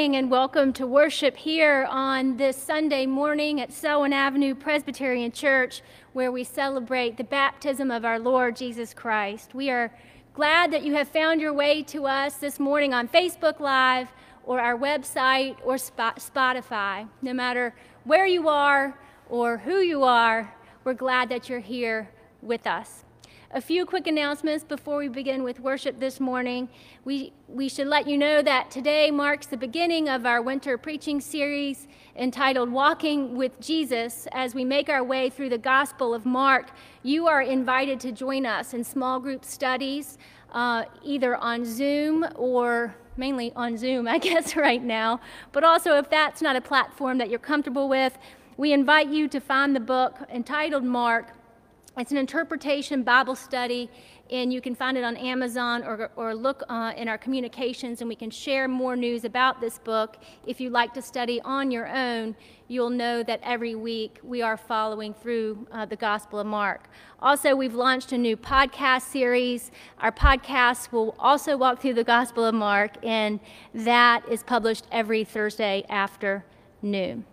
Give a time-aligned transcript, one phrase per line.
[0.00, 5.82] Morning and welcome to worship here on this Sunday morning at Selwyn Avenue Presbyterian Church,
[6.14, 9.54] where we celebrate the baptism of our Lord Jesus Christ.
[9.54, 9.94] We are
[10.32, 14.08] glad that you have found your way to us this morning on Facebook Live
[14.44, 17.06] or our website or Spotify.
[17.20, 22.08] No matter where you are or who you are, we're glad that you're here
[22.40, 23.04] with us.
[23.52, 26.68] A few quick announcements before we begin with worship this morning.
[27.04, 31.20] We, we should let you know that today marks the beginning of our winter preaching
[31.20, 34.28] series entitled Walking with Jesus.
[34.30, 36.70] As we make our way through the Gospel of Mark,
[37.02, 40.16] you are invited to join us in small group studies,
[40.52, 45.18] uh, either on Zoom or mainly on Zoom, I guess, right now.
[45.50, 48.16] But also, if that's not a platform that you're comfortable with,
[48.56, 51.32] we invite you to find the book entitled Mark
[52.00, 53.90] it's an interpretation Bible study,
[54.30, 58.08] and you can find it on Amazon or, or look uh, in our communications, and
[58.08, 60.16] we can share more news about this book.
[60.46, 62.36] If you like to study on your own,
[62.68, 66.88] you'll know that every week we are following through uh, the Gospel of Mark.
[67.20, 69.70] Also, we've launched a new podcast series.
[69.98, 73.40] Our podcast will also walk through the Gospel of Mark, and
[73.74, 77.24] that is published every Thursday afternoon.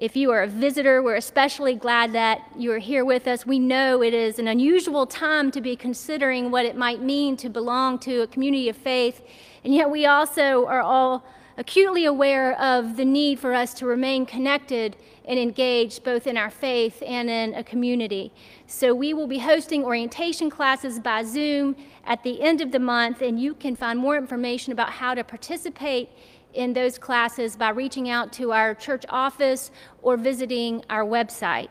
[0.00, 3.44] If you are a visitor, we're especially glad that you are here with us.
[3.44, 7.50] We know it is an unusual time to be considering what it might mean to
[7.50, 9.20] belong to a community of faith,
[9.62, 11.26] and yet we also are all
[11.58, 16.48] acutely aware of the need for us to remain connected and engaged both in our
[16.48, 18.32] faith and in a community.
[18.66, 21.76] So we will be hosting orientation classes by Zoom
[22.06, 25.22] at the end of the month, and you can find more information about how to
[25.22, 26.08] participate
[26.54, 29.70] in those classes by reaching out to our church office
[30.02, 31.68] or visiting our website.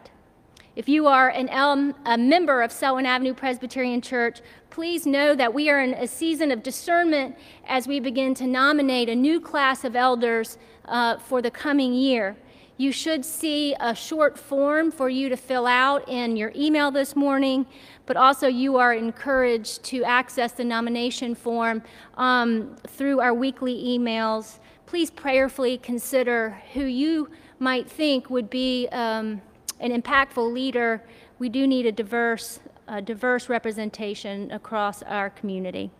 [0.76, 5.54] If you are an, um, a member of Selwyn Avenue Presbyterian Church, please know that
[5.54, 7.36] we are in a season of discernment
[7.68, 12.38] as we begin to nominate a new class of elders uh, for the coming year.
[12.78, 17.14] You should see a short form for you to fill out in your email this
[17.14, 17.66] morning,
[18.06, 21.84] but also you are encouraged to access the nomination form
[22.16, 24.60] um, through our weekly emails
[24.90, 27.30] please prayerfully consider who you
[27.60, 29.40] might think would be um,
[29.80, 31.04] an impactful leader.
[31.38, 32.60] We do need a diverse,
[33.04, 35.92] diverse representation across our community.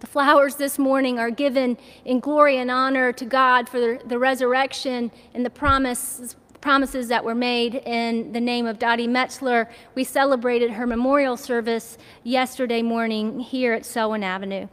[0.00, 5.12] The flowers this morning are given in glory and honor to God for the, resurrection
[5.32, 9.68] and the promise, promises that were made in the name of Dottie Metzler.
[9.94, 14.66] We celebrated her memorial service yesterday morning here at Selwyn Avenue.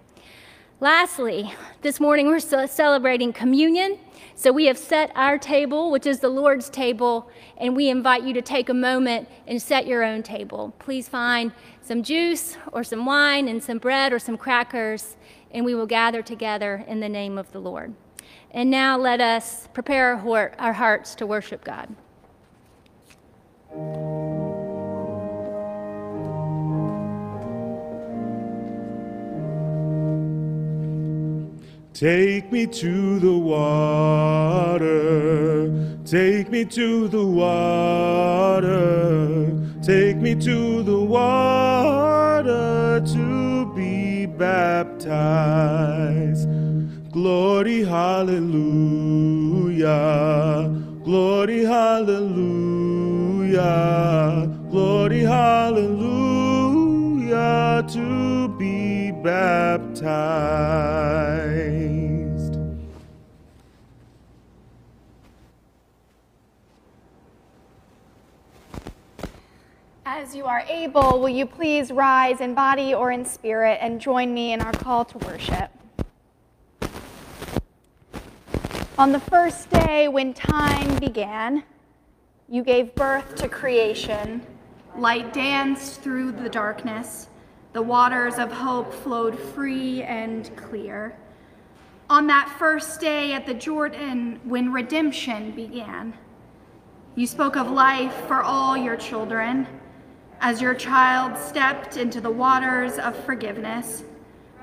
[0.81, 3.99] Lastly, this morning we're celebrating communion.
[4.33, 8.33] So we have set our table, which is the Lord's table, and we invite you
[8.33, 10.73] to take a moment and set your own table.
[10.79, 11.51] Please find
[11.83, 15.17] some juice or some wine and some bread or some crackers,
[15.51, 17.93] and we will gather together in the name of the Lord.
[18.49, 20.15] And now let us prepare
[20.57, 21.95] our hearts to worship God.
[31.93, 34.79] Take me to the water,
[36.05, 38.71] take me to the water,
[39.83, 45.09] take me to the water to be baptized.
[47.11, 48.39] Glory, hallelujah,
[51.03, 52.39] glory, hallelujah,
[54.71, 55.91] glory, hallelujah
[57.89, 58.40] to
[59.23, 60.91] baptized.
[70.05, 74.33] As you are able, will you please rise in body or in spirit and join
[74.33, 75.71] me in our call to worship?
[78.97, 81.63] On the first day when time began,
[82.47, 84.45] you gave birth to creation.
[84.95, 87.29] Light danced through the darkness.
[87.73, 91.15] The waters of hope flowed free and clear.
[92.09, 96.13] On that first day at the Jordan when redemption began,
[97.15, 99.67] you spoke of life for all your children
[100.41, 104.03] as your child stepped into the waters of forgiveness,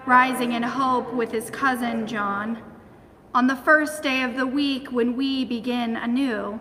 [0.04, 2.62] rising in hope with his cousin John.
[3.34, 6.60] On the first day of the week when we begin anew,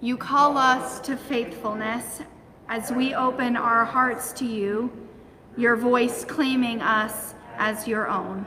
[0.00, 2.22] you call us to faithfulness
[2.68, 4.90] as we open our hearts to you,
[5.56, 8.46] your voice claiming us as your own.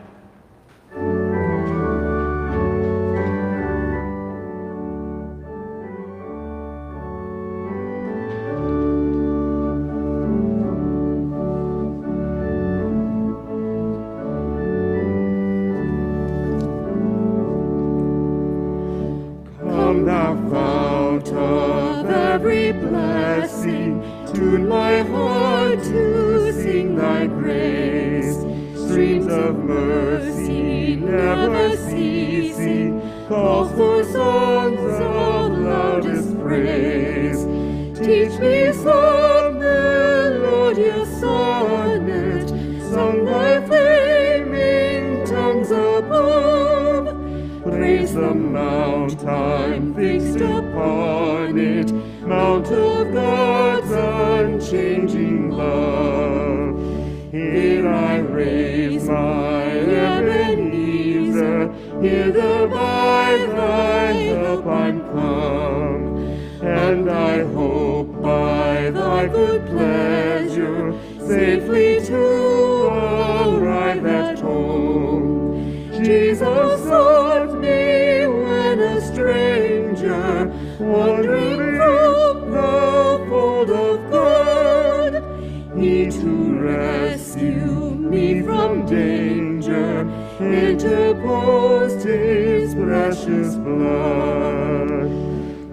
[85.77, 90.07] He to rescue me from danger
[90.39, 94.89] interposed his precious blood.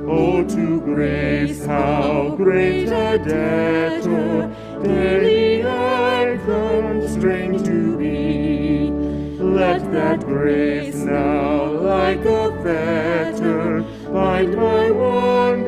[0.08, 8.90] Oh, to grace, how great a debtor daily I constrain to be.
[9.40, 13.82] Let that grace now, like a fetter,
[14.12, 15.61] bind my wandering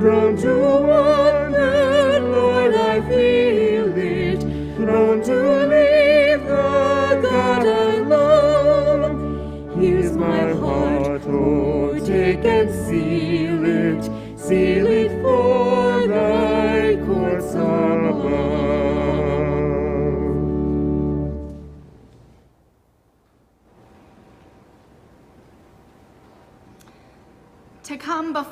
[0.00, 4.40] Prone to wander, Lord, I feel it.
[4.74, 9.78] Prone to leave the God I love.
[9.78, 14.40] Here's my heart, oh, take and seal it.
[14.40, 15.09] Seal it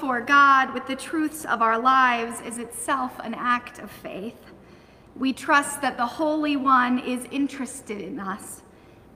[0.09, 4.39] before God with the truths of our lives is itself an act of faith.
[5.15, 8.63] We trust that the Holy One is interested in us,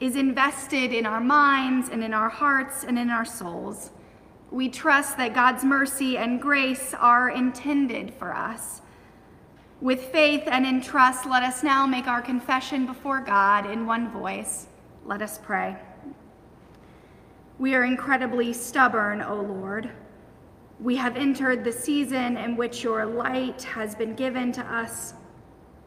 [0.01, 3.91] is invested in our minds and in our hearts and in our souls.
[4.51, 8.83] We trust that God's mercy and grace are intended for us.
[9.81, 14.11] With faith and in trust, let us now make our confession before God in one
[14.11, 14.67] voice.
[15.07, 15.75] Let us pray.
[17.59, 19.91] We are incredibly stubborn, O Lord.
[20.83, 25.15] We have entered the season in which your light has been given to us,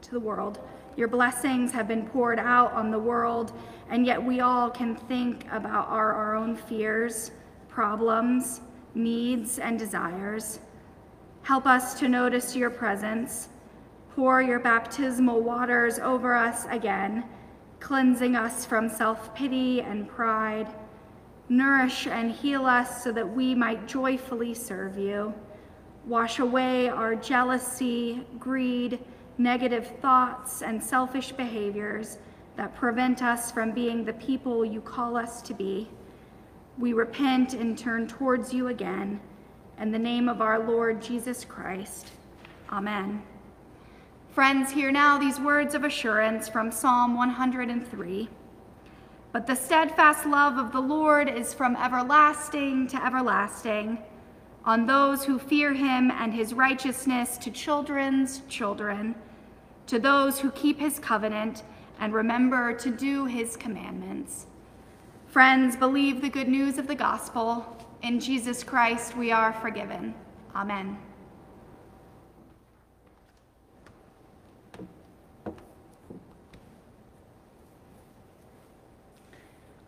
[0.04, 0.60] to the world.
[0.96, 3.52] Your blessings have been poured out on the world,
[3.90, 7.32] and yet we all can think about our, our own fears,
[7.68, 8.62] problems,
[8.94, 10.62] needs, and desires.
[11.42, 13.50] Help us to notice your presence.
[14.16, 17.26] Pour your baptismal waters over us again,
[17.82, 20.74] cleansing us from self pity and pride.
[21.48, 25.34] Nourish and heal us so that we might joyfully serve you.
[26.06, 29.00] Wash away our jealousy, greed,
[29.38, 32.18] negative thoughts, and selfish behaviors
[32.56, 35.90] that prevent us from being the people you call us to be.
[36.78, 39.20] We repent and turn towards you again.
[39.80, 42.12] In the name of our Lord Jesus Christ.
[42.72, 43.22] Amen.
[44.32, 48.30] Friends, hear now these words of assurance from Psalm 103.
[49.36, 53.98] But the steadfast love of the Lord is from everlasting to everlasting
[54.64, 59.14] on those who fear him and his righteousness to children's children,
[59.88, 61.64] to those who keep his covenant
[62.00, 64.46] and remember to do his commandments.
[65.28, 67.78] Friends, believe the good news of the gospel.
[68.04, 70.16] In Jesus Christ we are forgiven.
[70.56, 70.98] Amen.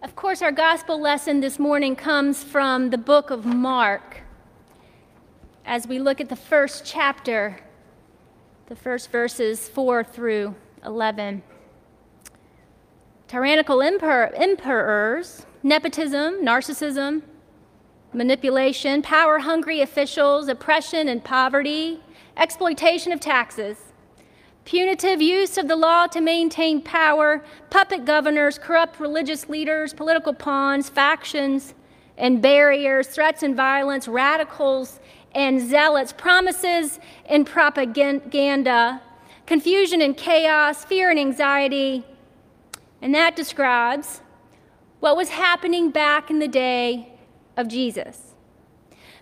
[0.07, 4.21] Of course, our gospel lesson this morning comes from the book of Mark.
[5.65, 7.59] As we look at the first chapter,
[8.67, 11.43] the first verses 4 through 11.
[13.27, 17.21] Tyrannical emperor, emperors, nepotism, narcissism,
[18.13, 21.99] manipulation, power hungry officials, oppression and poverty,
[22.37, 23.77] exploitation of taxes
[24.67, 30.89] punitive use of the law to maintain power, puppet governors, corrupt religious leaders, political pawns,
[30.89, 31.73] factions
[32.17, 34.99] and barriers, threats and violence, radicals
[35.33, 39.01] and zealots, promises and propaganda,
[39.45, 42.03] confusion and chaos, fear and anxiety.
[43.01, 44.19] And that describes
[44.99, 47.13] what was happening back in the day
[47.55, 48.26] of Jesus.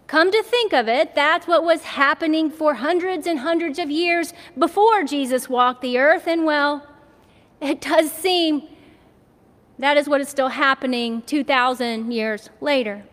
[0.07, 4.33] Come to think of it, that's what was happening for hundreds and hundreds of years
[4.57, 6.27] before Jesus walked the earth.
[6.27, 6.85] And well,
[7.59, 8.67] it does seem
[9.79, 13.03] that is what is still happening 2,000 years later.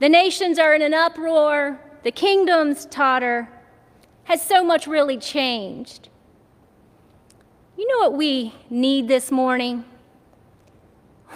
[0.00, 3.48] The nations are in an uproar, the kingdoms totter.
[4.24, 6.08] Has so much really changed?
[7.76, 9.84] You know what we need this morning?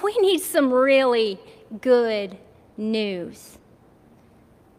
[0.03, 1.41] We need some really
[1.81, 2.37] good
[2.77, 3.56] news.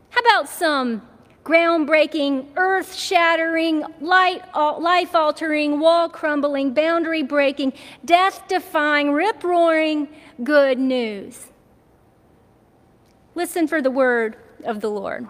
[0.10, 1.02] How about some
[1.44, 10.08] groundbreaking, earth shattering, life altering, wall crumbling, boundary breaking, death defying, rip roaring
[10.44, 11.48] good news?
[13.36, 15.28] Listen for the word of the Lord.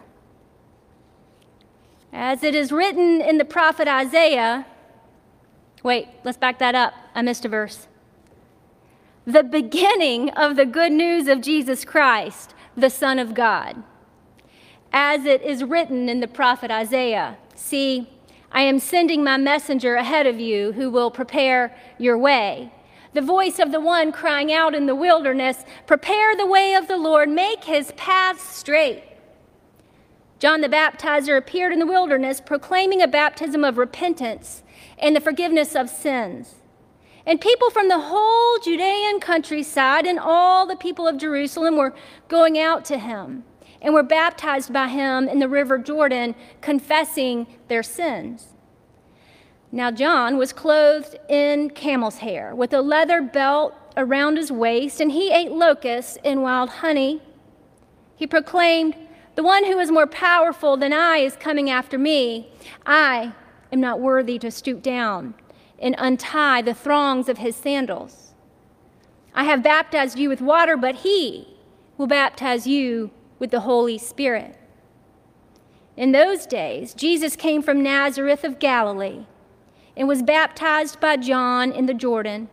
[2.13, 4.65] As it is written in the prophet Isaiah,
[5.83, 6.93] wait, let's back that up.
[7.13, 7.87] I missed a verse.
[9.25, 13.83] The beginning of the good news of Jesus Christ, the Son of God.
[14.99, 18.09] As it is written in the prophet Isaiah See,
[18.51, 22.71] I am sending my messenger ahead of you who will prepare your way
[23.13, 26.97] the voice of the one crying out in the wilderness, Prepare the way of the
[26.97, 29.03] Lord, make his path straight.
[30.39, 34.63] John the Baptizer appeared in the wilderness proclaiming a baptism of repentance
[34.97, 36.55] and the forgiveness of sins.
[37.23, 41.93] And people from the whole Judean countryside and all the people of Jerusalem were
[42.27, 43.43] going out to him
[43.87, 48.49] and were baptized by him in the river Jordan, confessing their sins.
[49.71, 55.13] Now, John was clothed in camel's hair with a leather belt around his waist, and
[55.13, 57.21] he ate locusts and wild honey.
[58.17, 58.93] He proclaimed,
[59.35, 62.51] The one who is more powerful than I is coming after me.
[62.85, 63.31] I
[63.71, 65.33] am not worthy to stoop down
[65.79, 68.33] and untie the thongs of his sandals.
[69.33, 71.55] I have baptized you with water, but he
[71.97, 74.55] will baptize you with the Holy Spirit.
[75.95, 79.25] In those days, Jesus came from Nazareth of Galilee
[79.95, 82.49] and was baptized by John in the Jordan.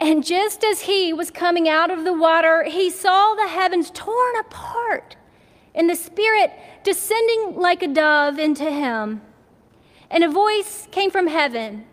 [0.00, 4.36] And just as he was coming out of the water, he saw the heavens torn
[4.36, 5.16] apart
[5.74, 6.52] and the Spirit
[6.84, 9.22] descending like a dove into him.
[10.10, 11.86] And a voice came from heaven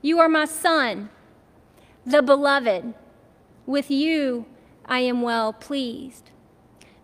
[0.00, 1.10] You are my Son,
[2.06, 2.94] the beloved.
[3.66, 4.46] With you
[4.84, 6.31] I am well pleased.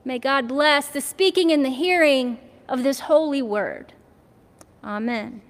[0.05, 3.93] May God bless the speaking and the hearing of this holy word.
[4.83, 5.43] Amen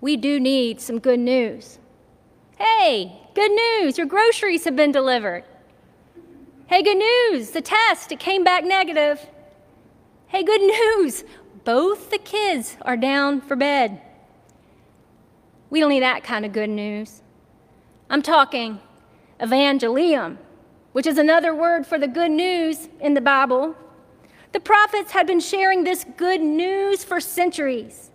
[0.00, 1.78] we do need some good news.
[2.58, 5.44] Hey, good news, your groceries have been delivered.
[6.66, 9.26] Hey, good news, the test, it came back negative.
[10.28, 10.60] Hey, good
[10.96, 11.24] news,
[11.64, 14.00] both the kids are down for bed.
[15.68, 17.22] We don't need that kind of good news.
[18.08, 18.80] I'm talking
[19.38, 20.38] evangelium,
[20.92, 23.74] which is another word for the good news in the Bible.
[24.52, 28.10] The prophets had been sharing this good news for centuries.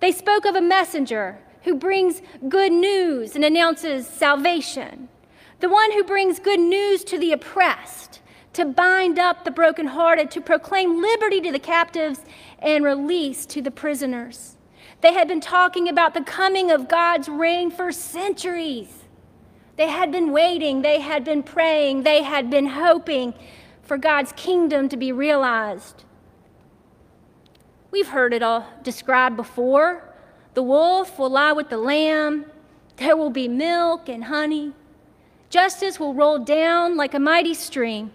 [0.00, 5.08] They spoke of a messenger who brings good news and announces salvation,
[5.60, 8.20] the one who brings good news to the oppressed,
[8.54, 12.20] to bind up the brokenhearted, to proclaim liberty to the captives
[12.58, 14.56] and release to the prisoners.
[15.00, 19.04] They had been talking about the coming of God's reign for centuries.
[19.78, 23.32] They had been waiting, they had been praying, they had been hoping
[23.80, 26.02] for God's kingdom to be realized.
[27.92, 30.02] We've heard it all described before.
[30.54, 32.46] The wolf will lie with the lamb.
[32.96, 34.72] There will be milk and honey.
[35.48, 38.10] Justice will roll down like a mighty stream.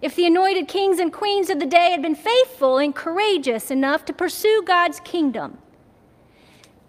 [0.00, 4.04] If the anointed kings and queens of the day had been faithful and courageous enough
[4.04, 5.58] to pursue God's kingdom,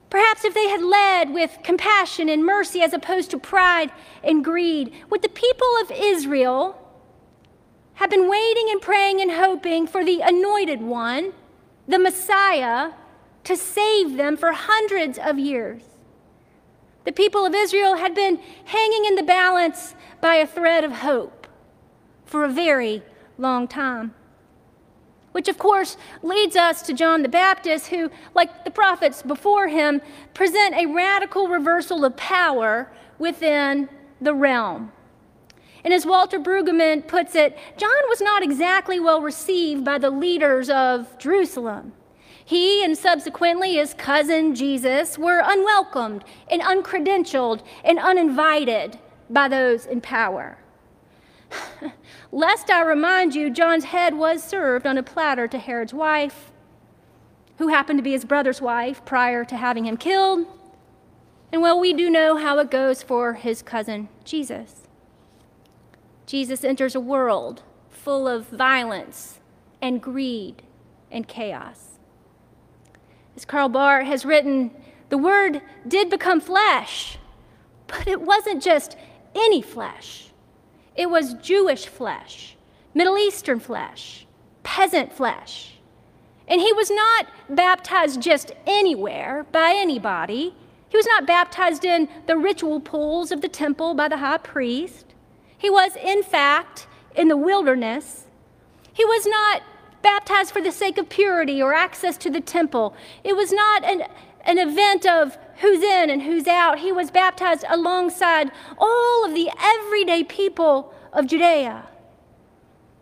[0.09, 3.91] perhaps if they had led with compassion and mercy as opposed to pride
[4.23, 6.75] and greed, would the people of Israel
[7.95, 11.33] have been waiting and praying and hoping for the anointed one,
[11.87, 12.91] the Messiah,
[13.43, 15.83] to save them for hundreds of years.
[17.03, 21.47] The people of Israel had been hanging in the balance by a thread of hope
[22.25, 23.01] for a very
[23.37, 24.13] long time.
[25.31, 30.01] Which, of course, leads us to John the Baptist, who, like the prophets before him,
[30.33, 33.89] present a radical reversal of power within
[34.19, 34.91] the realm.
[35.83, 40.69] And as Walter Brueggemann puts it, John was not exactly well received by the leaders
[40.69, 41.93] of Jerusalem.
[42.43, 48.97] He and subsequently his cousin Jesus were unwelcomed and uncredentialed and uninvited
[49.29, 50.57] by those in power.
[52.31, 56.51] Lest I remind you, John's head was served on a platter to Herod's wife,
[57.57, 60.45] who happened to be his brother's wife prior to having him killed.
[61.51, 64.87] And well, we do know how it goes for his cousin Jesus.
[66.25, 69.39] Jesus enters a world full of violence
[69.81, 70.61] and greed
[71.11, 71.97] and chaos.
[73.35, 74.71] As Karl Barth has written,
[75.09, 77.17] the Word did become flesh,
[77.87, 78.95] but it wasn't just
[79.33, 80.28] any flesh,
[80.99, 82.57] it was Jewish flesh,
[82.93, 84.27] Middle Eastern flesh,
[84.63, 85.75] peasant flesh.
[86.45, 90.53] And he was not baptized just anywhere by anybody.
[90.89, 95.05] He was not baptized in the ritual pools of the temple by the high priest.
[95.57, 98.25] He was, in fact, in the wilderness.
[98.91, 99.61] He was not
[100.01, 102.93] baptized for the sake of purity or access to the temple.
[103.23, 104.03] It was not an,
[104.41, 106.79] an event of who's in and who's out.
[106.79, 111.87] He was baptized alongside all of the everyday people of Judea.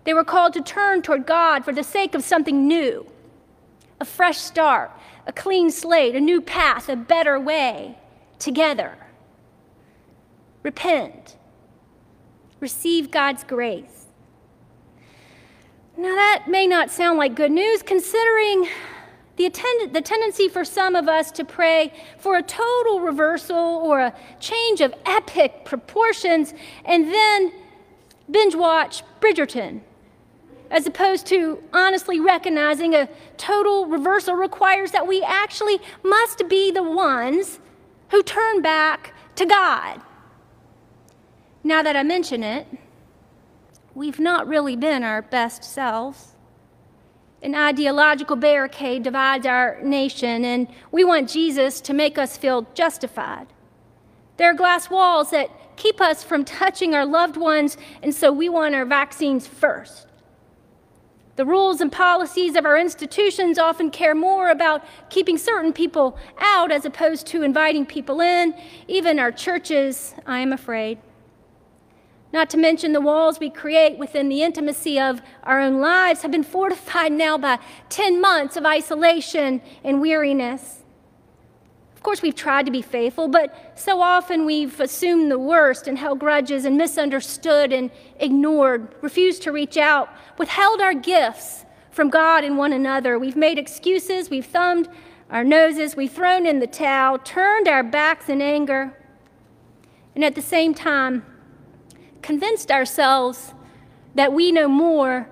[0.03, 3.05] They were called to turn toward God for the sake of something new
[3.99, 4.91] a fresh start,
[5.25, 7.97] a clean slate, a new path, a better way
[8.37, 8.95] together.
[10.61, 11.35] Repent.
[12.59, 14.05] Receive God's grace.
[15.97, 18.67] Now, that may not sound like good news considering
[19.37, 23.99] the, attend- the tendency for some of us to pray for a total reversal or
[23.99, 26.53] a change of epic proportions
[26.85, 27.53] and then
[28.29, 29.81] binge watch Bridgerton
[30.69, 36.83] as opposed to honestly recognizing a total reversal requires that we actually must be the
[36.83, 37.59] ones
[38.09, 40.01] who turn back to God.
[41.63, 42.67] Now that I mention it,
[43.93, 46.33] we've not really been our best selves.
[47.43, 53.47] An ideological barricade divides our nation, and we want Jesus to make us feel justified.
[54.37, 58.49] There are glass walls that keep us from touching our loved ones, and so we
[58.49, 60.07] want our vaccines first.
[61.35, 66.71] The rules and policies of our institutions often care more about keeping certain people out
[66.71, 68.55] as opposed to inviting people in,
[68.87, 70.97] even our churches, I am afraid.
[72.33, 76.31] Not to mention the walls we create within the intimacy of our own lives have
[76.31, 77.59] been fortified now by
[77.89, 80.83] 10 months of isolation and weariness.
[81.95, 85.97] Of course, we've tried to be faithful, but so often we've assumed the worst and
[85.97, 92.43] held grudges and misunderstood and ignored, refused to reach out, withheld our gifts from God
[92.43, 93.17] and one another.
[93.17, 94.89] We've made excuses, we've thumbed
[95.29, 98.95] our noses, we've thrown in the towel, turned our backs in anger,
[100.13, 101.25] and at the same time,
[102.27, 103.53] convinced ourselves
[104.13, 105.29] that we know more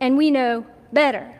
[0.00, 1.38] and we know better.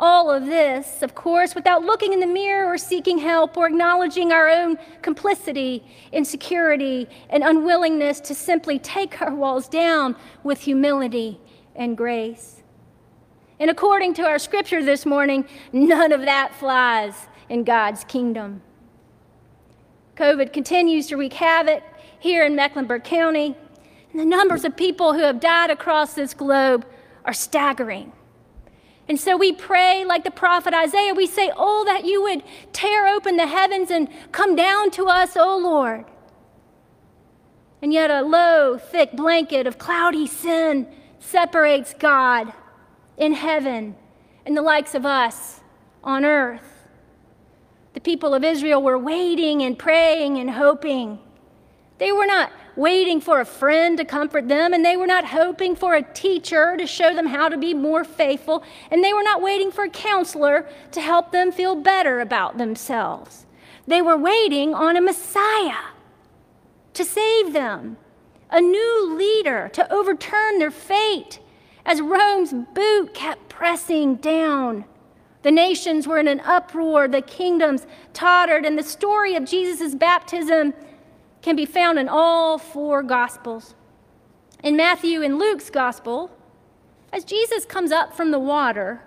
[0.00, 4.32] All of this, of course, without looking in the mirror or seeking help or acknowledging
[4.32, 11.38] our own complicity, insecurity, and unwillingness to simply take our walls down with humility
[11.76, 12.64] and grace.
[13.60, 17.14] And according to our scripture this morning, none of that flies
[17.48, 18.62] in God's kingdom.
[20.16, 21.84] COVID continues to wreak havoc
[22.20, 23.56] here in Mecklenburg County,
[24.12, 26.86] and the numbers of people who have died across this globe
[27.24, 28.12] are staggering.
[29.08, 31.14] And so we pray like the prophet Isaiah.
[31.14, 35.36] We say, Oh, that you would tear open the heavens and come down to us,
[35.36, 36.04] O Lord.
[37.82, 40.86] And yet, a low, thick blanket of cloudy sin
[41.18, 42.52] separates God
[43.16, 43.96] in heaven
[44.46, 45.60] and the likes of us
[46.04, 46.86] on earth.
[47.94, 51.18] The people of Israel were waiting and praying and hoping.
[52.00, 55.76] They were not waiting for a friend to comfort them, and they were not hoping
[55.76, 59.42] for a teacher to show them how to be more faithful, and they were not
[59.42, 63.44] waiting for a counselor to help them feel better about themselves.
[63.86, 65.92] They were waiting on a Messiah
[66.94, 67.98] to save them,
[68.50, 71.38] a new leader to overturn their fate
[71.84, 74.86] as Rome's boot kept pressing down.
[75.42, 80.72] The nations were in an uproar, the kingdoms tottered, and the story of Jesus' baptism
[81.42, 83.74] can be found in all four Gospels.
[84.62, 86.30] In Matthew and Luke's Gospel,
[87.12, 89.02] as Jesus comes up from the water,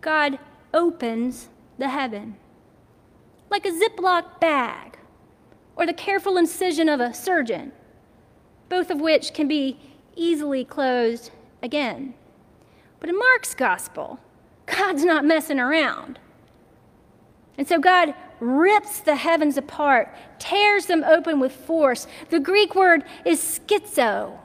[0.00, 0.38] God
[0.74, 2.36] opens the heaven
[3.50, 4.98] like a Ziploc bag
[5.76, 7.72] or the careful incision of a surgeon,
[8.68, 9.78] both of which can be
[10.16, 11.30] easily closed
[11.62, 12.14] again.
[12.98, 14.18] But in Mark's Gospel,
[14.66, 16.18] God's not messing around.
[17.56, 22.06] And so God rips the heavens apart, tears them open with force.
[22.30, 24.38] The Greek word is schizo.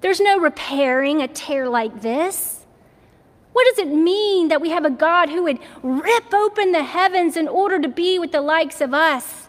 [0.00, 2.66] There's no repairing a tear like this.
[3.52, 7.36] What does it mean that we have a God who would rip open the heavens
[7.36, 9.48] in order to be with the likes of us?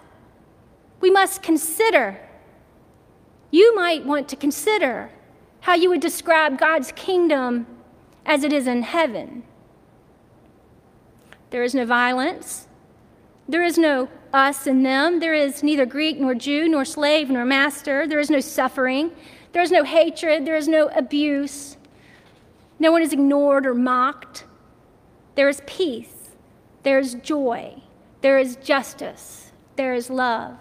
[1.02, 2.20] We must consider.
[3.52, 5.10] You might want to consider
[5.62, 7.66] how you would describe God's kingdom
[8.26, 9.44] as it is in heaven.
[11.50, 12.68] There is no violence,
[13.48, 15.20] there is no us and them.
[15.20, 18.08] There is neither Greek nor Jew, nor slave nor master.
[18.08, 19.12] There is no suffering.
[19.54, 20.46] There is no hatred.
[20.46, 21.78] There is no abuse.
[22.80, 24.46] No one is ignored or mocked.
[25.36, 26.32] There is peace.
[26.84, 27.82] There is joy.
[28.22, 29.52] There is justice.
[29.76, 30.58] There is love.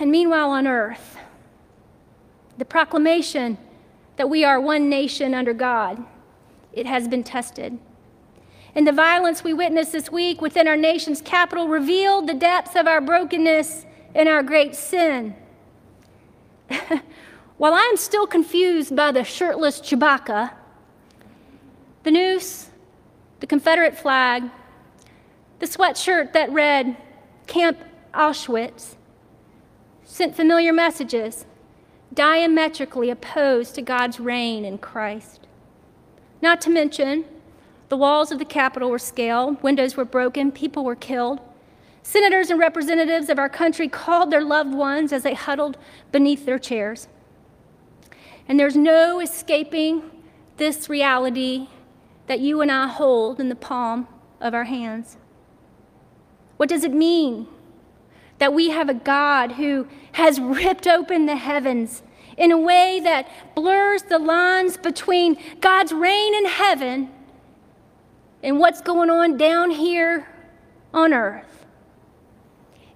[0.00, 1.18] And meanwhile, on earth,
[2.56, 3.58] the proclamation
[4.16, 6.04] that we are one nation under God.
[6.72, 7.78] It has been tested.
[8.74, 12.86] And the violence we witnessed this week within our nation's capital revealed the depths of
[12.86, 15.34] our brokenness and our great sin.
[17.56, 20.52] While I am still confused by the shirtless Chewbacca,
[22.04, 22.70] the noose,
[23.40, 24.44] the Confederate flag,
[25.58, 26.96] the sweatshirt that read
[27.46, 27.78] Camp
[28.14, 28.94] Auschwitz,
[30.04, 31.46] sent familiar messages
[32.14, 35.46] diametrically opposed to God's reign in Christ.
[36.40, 37.24] Not to mention,
[37.88, 41.40] the walls of the Capitol were scaled, windows were broken, people were killed.
[42.02, 45.76] Senators and representatives of our country called their loved ones as they huddled
[46.12, 47.08] beneath their chairs.
[48.46, 50.10] And there's no escaping
[50.56, 51.68] this reality
[52.26, 54.08] that you and I hold in the palm
[54.40, 55.16] of our hands.
[56.56, 57.46] What does it mean
[58.38, 62.02] that we have a God who has ripped open the heavens
[62.36, 67.10] in a way that blurs the lines between God's reign in heaven
[68.42, 70.28] and what's going on down here
[70.92, 71.66] on earth?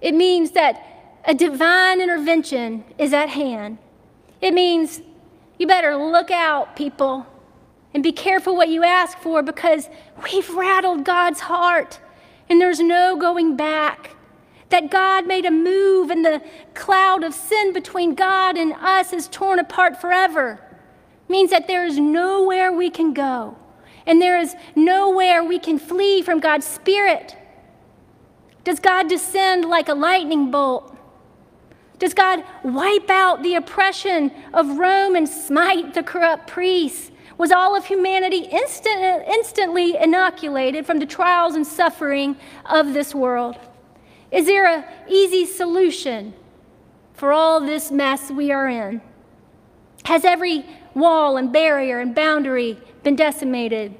[0.01, 0.83] It means that
[1.25, 3.77] a divine intervention is at hand.
[4.41, 5.01] It means
[5.57, 7.25] you better look out, people,
[7.93, 9.89] and be careful what you ask for because
[10.23, 11.99] we've rattled God's heart
[12.49, 14.15] and there's no going back.
[14.69, 16.41] That God made a move and the
[16.73, 20.59] cloud of sin between God and us is torn apart forever
[21.29, 23.55] means that there is nowhere we can go
[24.05, 27.37] and there is nowhere we can flee from God's Spirit.
[28.63, 30.95] Does God descend like a lightning bolt?
[31.99, 37.11] Does God wipe out the oppression of Rome and smite the corrupt priests?
[37.37, 42.35] Was all of humanity instant, instantly inoculated from the trials and suffering
[42.65, 43.57] of this world?
[44.31, 46.33] Is there an easy solution
[47.13, 49.01] for all this mess we are in?
[50.05, 53.95] Has every wall and barrier and boundary been decimated?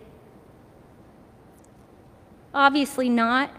[2.54, 3.52] Obviously not.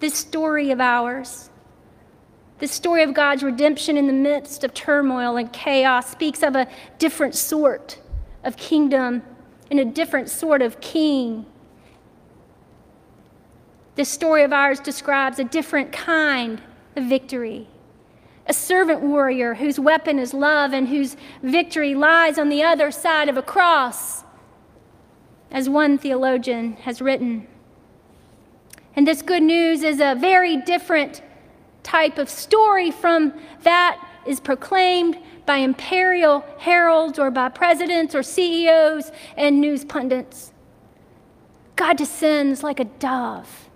[0.00, 1.50] This story of ours,
[2.58, 6.66] this story of God's redemption in the midst of turmoil and chaos, speaks of a
[6.98, 7.98] different sort
[8.44, 9.22] of kingdom
[9.70, 11.46] and a different sort of king.
[13.96, 16.60] This story of ours describes a different kind
[16.94, 17.68] of victory.
[18.46, 23.28] A servant warrior whose weapon is love and whose victory lies on the other side
[23.28, 24.22] of a cross,
[25.50, 27.46] as one theologian has written.
[28.94, 31.22] And this good news is a very different
[31.82, 33.32] type of story from
[33.62, 40.52] that is proclaimed by imperial heralds or by presidents or CEOs and news pundits.
[41.76, 43.68] God descends like a dove.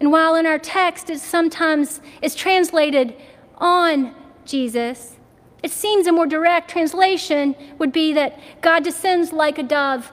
[0.00, 3.14] And while in our text it sometimes is translated
[3.60, 5.16] on Jesus,
[5.62, 10.12] it seems a more direct translation would be that God descends like a dove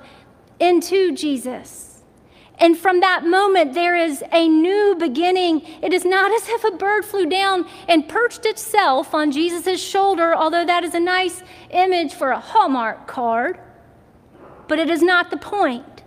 [0.59, 2.03] into Jesus.
[2.59, 5.61] And from that moment, there is a new beginning.
[5.81, 10.35] It is not as if a bird flew down and perched itself on Jesus' shoulder,
[10.35, 13.59] although that is a nice image for a Hallmark card.
[14.67, 16.03] But it is not the point.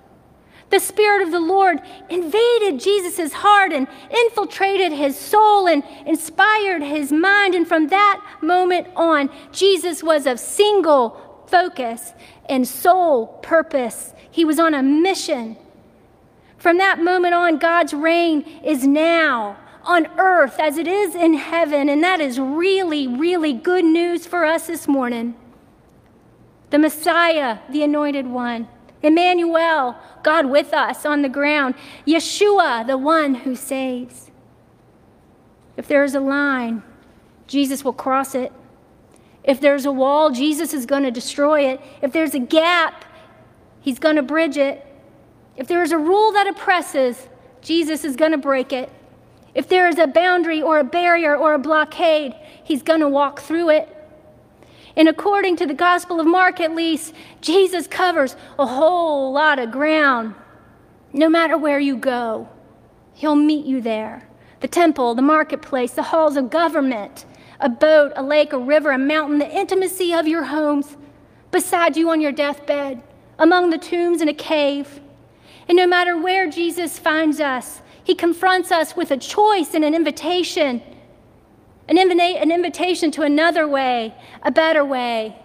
[0.70, 7.12] The Spirit of the Lord invaded Jesus' heart and infiltrated his soul and inspired his
[7.12, 7.54] mind.
[7.54, 12.12] And from that moment on, Jesus was of single focus
[12.48, 14.14] and sole purpose.
[14.30, 15.56] He was on a mission
[16.60, 21.88] from that moment on, God's reign is now on earth as it is in heaven,
[21.88, 25.34] and that is really, really good news for us this morning.
[26.68, 28.68] The Messiah, the anointed one,
[29.02, 31.74] Emmanuel, God with us on the ground,
[32.06, 34.30] Yeshua, the one who saves.
[35.76, 36.82] If there is a line,
[37.46, 38.52] Jesus will cross it.
[39.42, 41.80] If there's a wall, Jesus is going to destroy it.
[42.02, 43.04] If there's a gap,
[43.80, 44.86] he's going to bridge it.
[45.56, 47.28] If there is a rule that oppresses,
[47.62, 48.90] Jesus is going to break it.
[49.54, 53.40] If there is a boundary or a barrier or a blockade, he's going to walk
[53.40, 53.96] through it.
[54.96, 59.70] And according to the Gospel of Mark, at least, Jesus covers a whole lot of
[59.70, 60.34] ground.
[61.12, 62.48] No matter where you go,
[63.14, 64.28] he'll meet you there.
[64.60, 67.24] The temple, the marketplace, the halls of government,
[67.60, 70.96] a boat, a lake, a river, a mountain, the intimacy of your homes,
[71.50, 73.02] beside you on your deathbed,
[73.38, 75.00] among the tombs in a cave.
[75.68, 79.94] And no matter where Jesus finds us, he confronts us with a choice and an
[79.94, 80.82] invitation
[81.98, 85.36] an, an invitation to another way, a better way,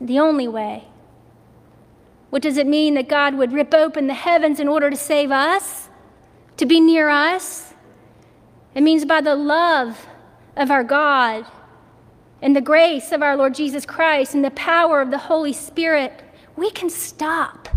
[0.00, 0.84] the only way.
[2.30, 5.30] What does it mean that God would rip open the heavens in order to save
[5.30, 5.88] us,
[6.56, 7.74] to be near us?
[8.74, 10.06] It means by the love
[10.56, 11.46] of our God,
[12.42, 16.22] and the grace of our Lord Jesus Christ and the power of the Holy Spirit,
[16.56, 17.68] we can stop.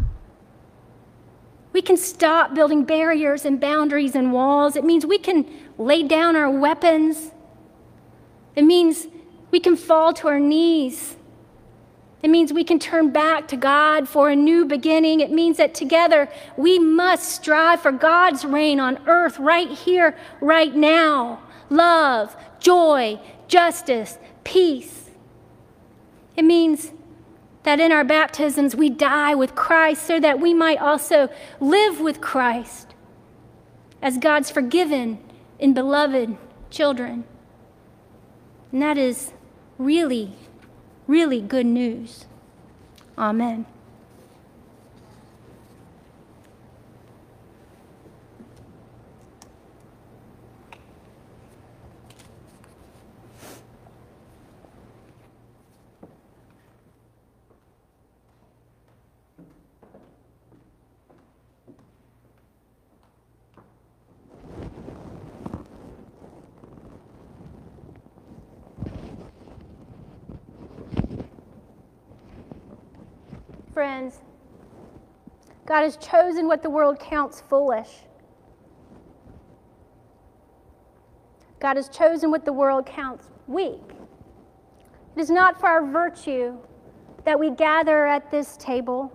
[1.74, 4.76] We can stop building barriers and boundaries and walls.
[4.76, 5.45] It means we can
[5.78, 7.32] lay down our weapons.
[8.56, 9.08] It means
[9.51, 11.16] we can fall to our knees.
[12.22, 15.20] It means we can turn back to God for a new beginning.
[15.20, 20.74] It means that together we must strive for God's reign on earth right here, right
[20.74, 21.41] now.
[21.70, 25.10] Love, joy, justice, peace.
[26.36, 26.91] It means
[27.64, 31.30] that in our baptisms we die with Christ so that we might also
[31.60, 32.93] live with Christ
[34.01, 35.20] as God's forgiven
[35.60, 36.38] and beloved
[36.70, 37.26] children.
[38.74, 39.34] And that is
[39.78, 40.32] really,
[41.08, 42.26] really good news.
[43.18, 43.68] Amen.
[73.84, 74.22] Friends,
[75.66, 77.90] God has chosen what the world counts foolish.
[81.60, 83.82] God has chosen what the world counts weak.
[85.18, 86.58] It is not for our virtue
[87.26, 89.12] that we gather at this table.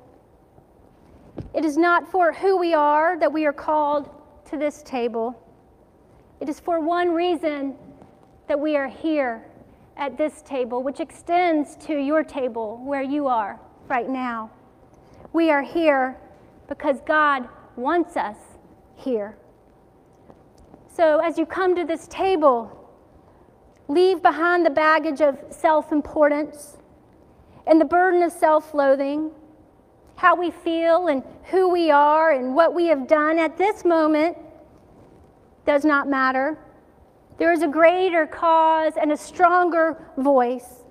[1.55, 4.11] It is not for who we are that we are called
[4.51, 5.35] to this table.
[6.41, 7.75] It is for one reason
[8.49, 9.47] that we are here
[9.97, 13.59] at this table, which extends to your table where you are
[13.89, 14.51] right now.
[15.33, 16.17] We are here
[16.69, 18.37] because God wants us
[18.97, 19.37] here.
[20.95, 22.75] So as you come to this table,
[23.89, 26.79] leave behind the baggage of self importance
[27.67, 29.31] and the burden of self loathing,
[30.17, 34.37] how we feel and who we are and what we have done at this moment
[35.67, 36.59] does not matter.
[37.39, 40.83] There is a greater cause and a stronger voice.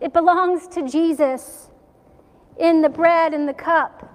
[0.00, 1.70] It belongs to Jesus
[2.58, 4.12] in the bread and the cup.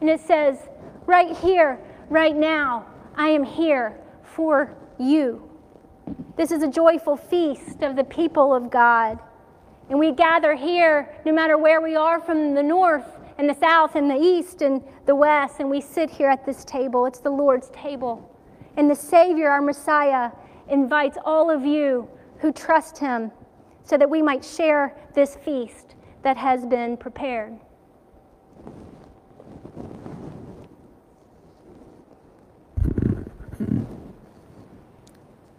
[0.00, 0.58] And it says,
[1.06, 1.78] right here,
[2.08, 5.48] right now, I am here for you.
[6.36, 9.18] This is a joyful feast of the people of God.
[9.88, 13.06] And we gather here no matter where we are from the north
[13.38, 16.64] and the south and the east and the west, and we sit here at this
[16.64, 17.06] table.
[17.06, 18.28] It's the Lord's table.
[18.76, 20.30] And the Savior, our Messiah,
[20.68, 22.08] invites all of you
[22.38, 23.30] who trust Him
[23.84, 27.58] so that we might share this feast that has been prepared.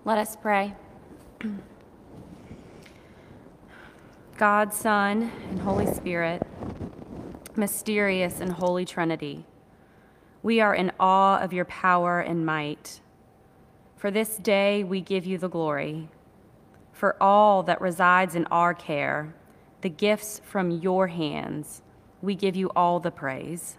[0.06, 0.76] Let us pray.
[4.38, 6.42] God, Son, and Holy Spirit,
[7.56, 9.46] mysterious and holy Trinity,
[10.42, 13.00] we are in awe of your power and might.
[13.96, 16.10] For this day we give you the glory.
[16.92, 19.34] For all that resides in our care,
[19.80, 21.82] the gifts from your hands,
[22.22, 23.78] we give you all the praise.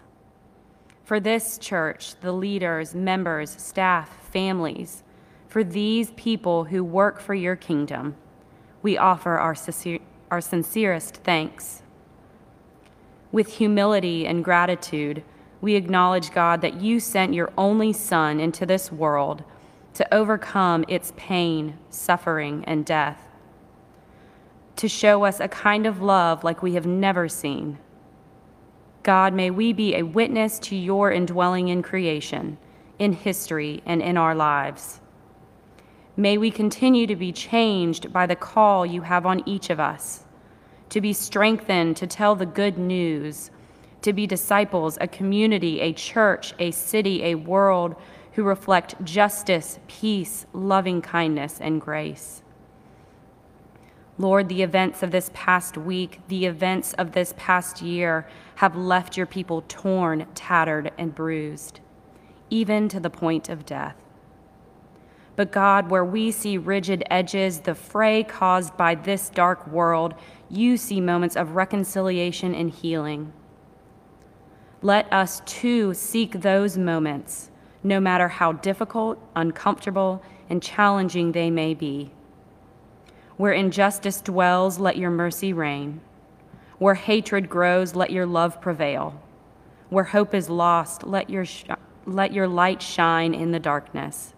[1.03, 5.03] For this church, the leaders, members, staff, families,
[5.55, 8.13] for these people who work for your kingdom,
[8.81, 9.99] we offer our, sincere,
[10.29, 11.81] our sincerest thanks.
[13.31, 15.23] With humility and gratitude,
[15.61, 19.45] we acknowledge, God, that you sent your only Son into this world
[19.93, 23.21] to overcome its pain, suffering, and death,
[24.75, 27.77] to show us a kind of love like we have never seen.
[29.03, 32.57] God, may we be a witness to your indwelling in creation,
[32.99, 34.99] in history, and in our lives.
[36.17, 40.23] May we continue to be changed by the call you have on each of us,
[40.89, 43.51] to be strengthened to tell the good news,
[44.01, 47.95] to be disciples, a community, a church, a city, a world
[48.33, 52.43] who reflect justice, peace, loving kindness, and grace.
[54.17, 59.17] Lord, the events of this past week, the events of this past year have left
[59.17, 61.81] your people torn, tattered, and bruised,
[62.49, 63.97] even to the point of death.
[65.35, 70.15] But God, where we see rigid edges, the fray caused by this dark world,
[70.49, 73.33] you see moments of reconciliation and healing.
[74.81, 77.49] Let us too seek those moments,
[77.83, 82.11] no matter how difficult, uncomfortable, and challenging they may be.
[83.37, 86.01] Where injustice dwells, let your mercy reign.
[86.77, 89.21] Where hatred grows, let your love prevail.
[89.89, 91.45] Where hope is lost, let your,
[92.05, 94.34] let your light shine in the darkness.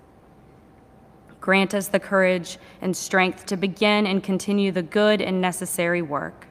[1.48, 6.46] Grant us the courage and strength to begin and continue the good and necessary work.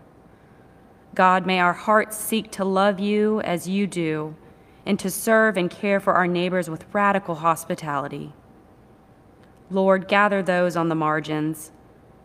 [1.14, 4.34] God, may our hearts seek to love you as you do
[4.86, 8.32] and to serve and care for our neighbors with radical hospitality.
[9.70, 11.72] Lord, gather those on the margins,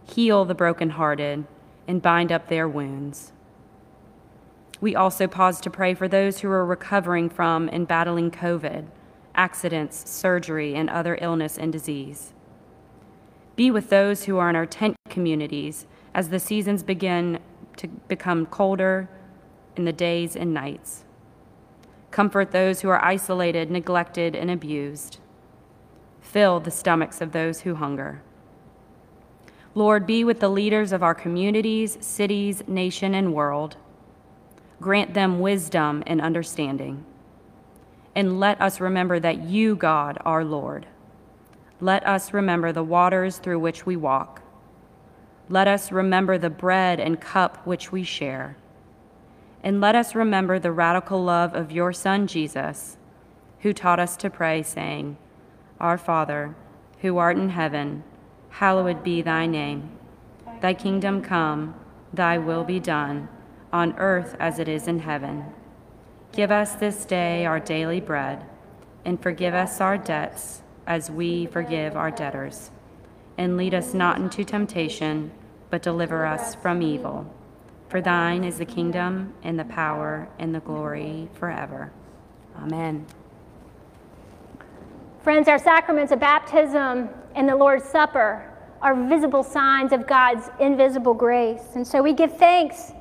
[0.05, 1.43] heal the brokenhearted,
[1.89, 3.33] and bind up their wounds.
[4.79, 8.85] We also pause to pray for those who are recovering from and battling COVID,
[9.35, 12.31] accidents, surgery, and other illness and disease.
[13.55, 17.39] Be with those who are in our tent communities as the seasons begin
[17.77, 19.09] to become colder
[19.75, 21.03] in the days and nights.
[22.11, 25.19] Comfort those who are isolated, neglected, and abused.
[26.19, 28.21] Fill the stomachs of those who hunger.
[29.73, 33.77] Lord, be with the leaders of our communities, cities, nation, and world.
[34.81, 37.05] Grant them wisdom and understanding.
[38.13, 40.87] And let us remember that you, God, are Lord.
[41.83, 44.43] Let us remember the waters through which we walk.
[45.49, 48.55] Let us remember the bread and cup which we share.
[49.63, 52.97] And let us remember the radical love of your Son, Jesus,
[53.61, 55.17] who taught us to pray, saying,
[55.79, 56.55] Our Father,
[56.99, 58.03] who art in heaven,
[58.49, 59.89] hallowed be thy name.
[60.61, 61.73] Thy kingdom come,
[62.13, 63.27] thy will be done,
[63.73, 65.45] on earth as it is in heaven.
[66.31, 68.45] Give us this day our daily bread,
[69.03, 70.61] and forgive us our debts
[70.91, 72.69] as we forgive our debtors.
[73.37, 75.31] And lead us not into temptation,
[75.69, 77.33] but deliver us from evil.
[77.87, 81.93] For thine is the kingdom and the power and the glory forever.
[82.57, 83.05] Amen.
[85.21, 91.13] Friends, our sacraments of baptism and the Lord's Supper are visible signs of God's invisible
[91.13, 91.63] grace.
[91.75, 92.91] And so we give thanks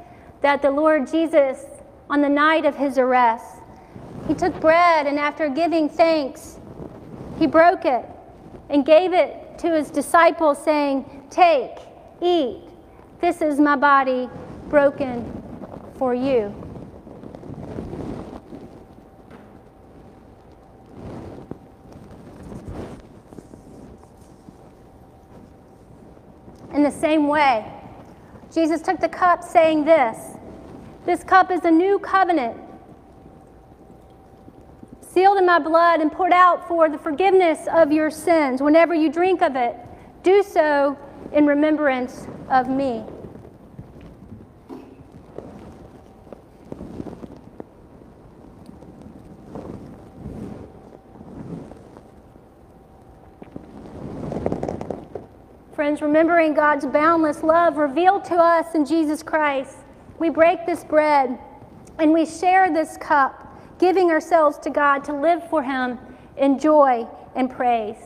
[0.43, 1.65] that the Lord Jesus,
[2.09, 3.57] on the night of his arrest,
[4.29, 6.60] he took bread and after giving thanks,
[7.41, 8.05] he broke it
[8.69, 11.79] and gave it to his disciples, saying, Take,
[12.21, 12.61] eat.
[13.23, 14.29] This is my body
[14.69, 15.25] broken
[15.97, 16.55] for you.
[26.75, 27.73] In the same way,
[28.53, 30.37] Jesus took the cup saying this
[31.07, 32.59] This cup is a new covenant,
[35.13, 38.63] sealed in my blood and poured out for the forgiveness of your sins.
[38.63, 39.77] Whenever you drink of it,
[40.23, 40.97] do so
[41.33, 43.05] in remembrance of me.
[55.75, 59.77] Friends, remembering God's boundless love revealed to us in Jesus Christ,
[60.19, 61.39] we break this bread
[61.99, 63.40] and we share this cup,
[63.81, 65.99] giving ourselves to God to live for Him
[66.37, 67.97] in joy and praise.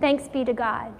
[0.00, 0.94] Thanks be to God.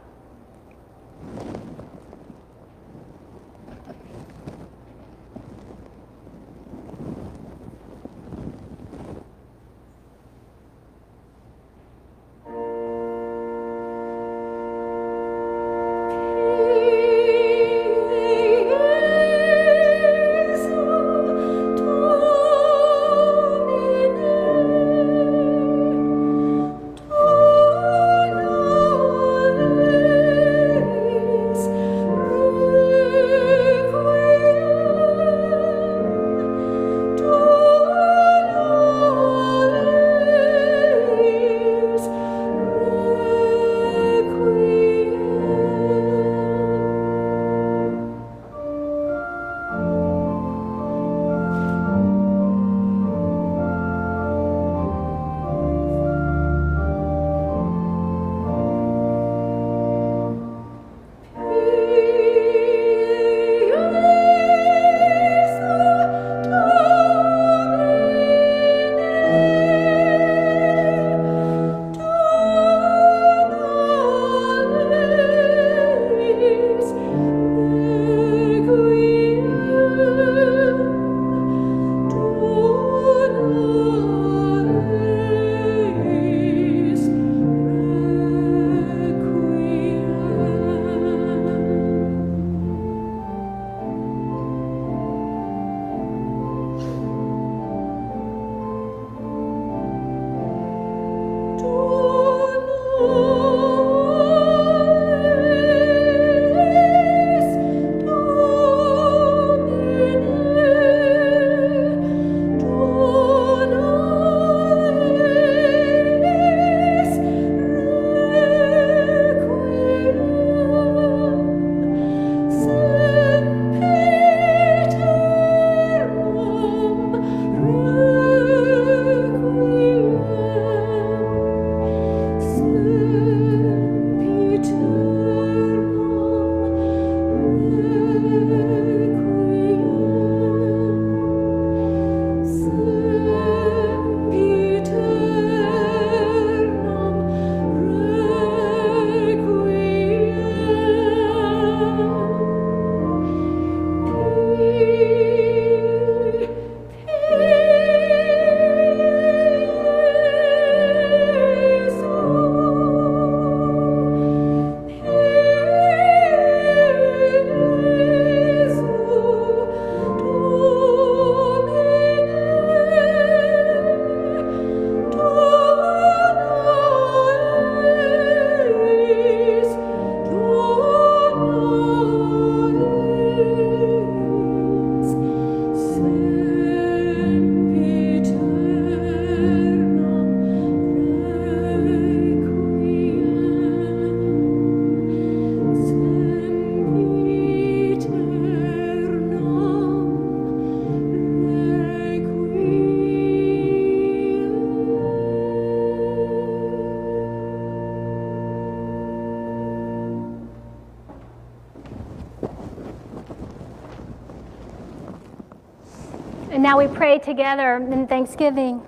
[216.77, 218.83] Now we pray together in thanksgiving.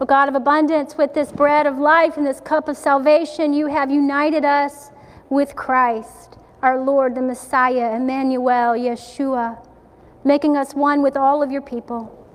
[0.00, 3.66] O God of abundance, with this bread of life and this cup of salvation, you
[3.66, 4.90] have united us
[5.28, 9.62] with Christ, our Lord, the Messiah, Emmanuel, Yeshua,
[10.24, 12.26] making us one with all of your people.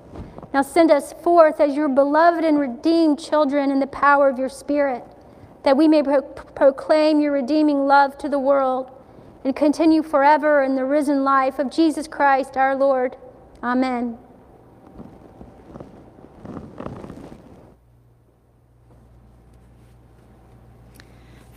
[0.54, 4.48] Now send us forth as your beloved and redeemed children in the power of your
[4.48, 5.02] Spirit,
[5.64, 8.92] that we may pro- proclaim your redeeming love to the world
[9.42, 13.16] and continue forever in the risen life of Jesus Christ our Lord.
[13.64, 14.18] Amen.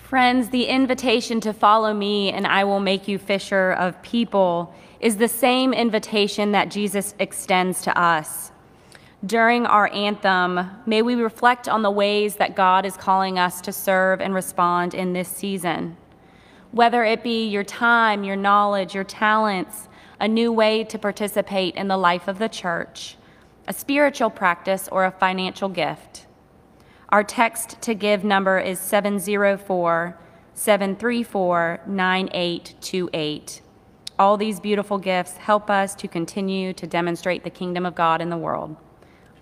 [0.09, 5.17] Friends, the invitation to follow me and I will make you fisher of people is
[5.17, 8.51] the same invitation that Jesus extends to us.
[9.23, 13.71] During our anthem, may we reflect on the ways that God is calling us to
[13.71, 15.95] serve and respond in this season.
[16.71, 19.89] Whether it be your time, your knowledge, your talents,
[20.19, 23.15] a new way to participate in the life of the church,
[23.67, 26.25] a spiritual practice, or a financial gift.
[27.11, 30.19] Our text to give number is 704
[30.53, 33.61] 734 9828.
[34.19, 38.29] All these beautiful gifts help us to continue to demonstrate the kingdom of God in
[38.29, 38.75] the world.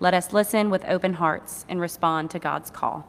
[0.00, 3.06] Let us listen with open hearts and respond to God's call.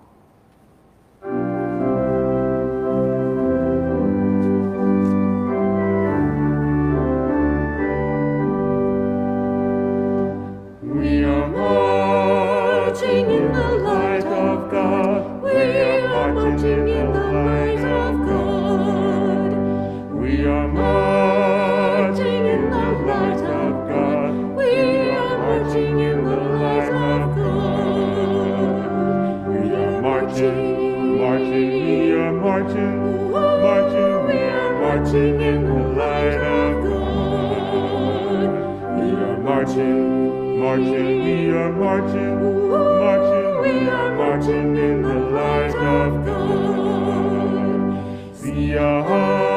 [40.59, 42.35] Marching, we are marching,
[42.69, 47.89] marching, we are marching in the light of God.
[48.35, 49.48] Siapa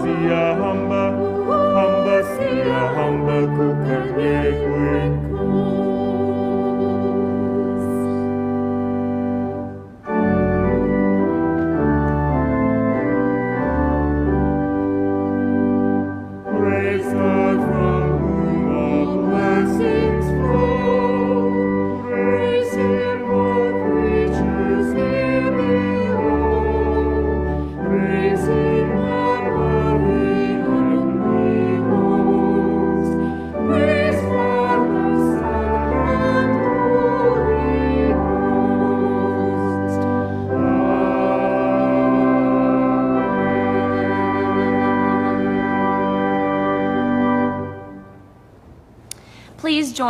[0.00, 0.81] hamba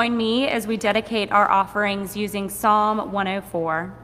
[0.02, 3.94] join me as we dedicate our offerings using Psalm 104.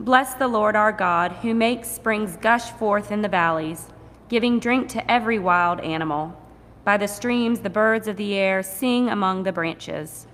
[0.00, 3.86] Bless the Lord our God, who makes springs gush forth in the valleys,
[4.28, 6.36] giving drink to every wild animal.
[6.82, 10.26] By the streams, the birds of the air sing among the branches.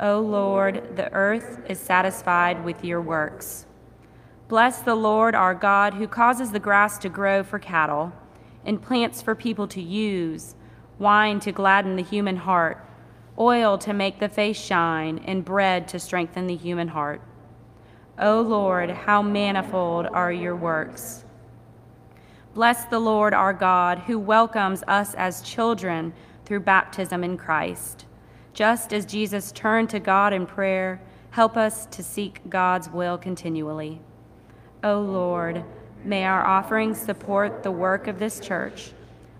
[0.00, 3.66] O Lord, the earth is satisfied with your works.
[4.48, 8.12] Bless the Lord our God, who causes the grass to grow for cattle,
[8.64, 10.56] and plants for people to use,
[10.98, 12.84] wine to gladden the human heart,
[13.42, 17.20] oil to make the face shine, and bread to strengthen the human heart.
[18.18, 21.24] O Lord, how manifold are your works.
[22.54, 26.12] Bless the Lord our God, who welcomes us as children
[26.44, 28.04] through baptism in Christ.
[28.54, 34.00] Just as Jesus turned to God in prayer, help us to seek God's will continually.
[34.84, 35.64] O Lord,
[36.04, 38.92] may our offerings support the work of this church,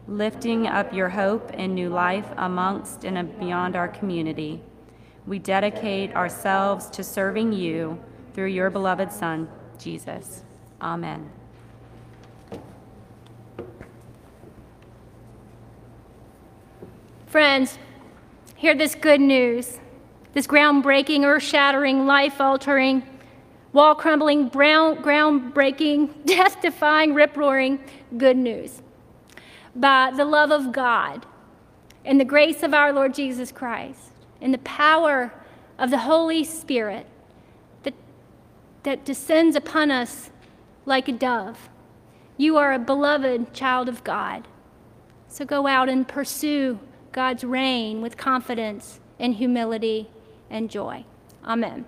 [0.08, 4.60] lifting up your hope and new life amongst and beyond our community.
[5.26, 8.02] We dedicate ourselves to serving you
[8.34, 9.48] through your beloved Son,
[9.78, 10.42] Jesus.
[10.80, 11.30] Amen.
[17.26, 17.78] Friends,
[18.56, 19.78] hear this good news,
[20.34, 23.02] this groundbreaking, earth shattering, life altering,
[23.72, 27.80] wall crumbling, brown, groundbreaking, death defying, rip roaring
[28.18, 28.82] good news.
[29.74, 31.26] By the love of God
[32.04, 35.32] and the grace of our Lord Jesus Christ and the power
[35.78, 37.06] of the Holy Spirit
[37.84, 37.94] that,
[38.82, 40.30] that descends upon us
[40.84, 41.68] like a dove.
[42.36, 44.48] You are a beloved child of God.
[45.28, 46.78] So go out and pursue
[47.12, 50.10] God's reign with confidence and humility
[50.50, 51.04] and joy.
[51.44, 51.86] Amen.